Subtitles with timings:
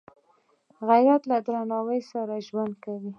[0.87, 3.09] غیرت له درناوي سره ژوند کوي